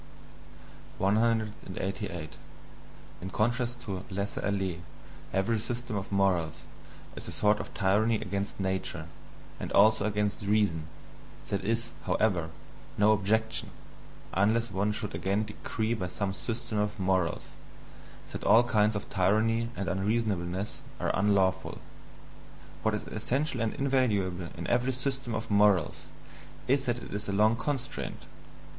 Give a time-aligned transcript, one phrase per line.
[0.97, 2.37] 188.
[3.21, 4.77] In contrast to laisser aller,
[5.31, 6.63] every system of morals
[7.15, 9.05] is a sort of tyranny against "nature"
[9.59, 10.87] and also against "reason",
[11.49, 12.49] that is, however,
[12.97, 13.69] no objection,
[14.33, 17.49] unless one should again decree by some system of morals,
[18.31, 21.79] that all kinds of tyranny and unreasonableness are unlawful
[22.81, 26.07] What is essential and invaluable in every system of morals,
[26.67, 28.25] is that it is a long constraint.